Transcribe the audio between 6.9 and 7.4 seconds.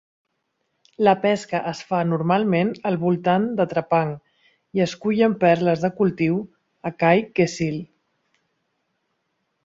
a Kai